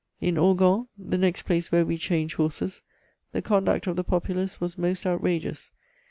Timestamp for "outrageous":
5.05-5.71